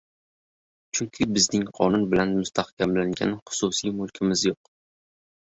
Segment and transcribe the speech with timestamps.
[0.99, 4.73] Chunki bizning qonun bilan mustahkamlangan xususiy mulkimiz yo‘q.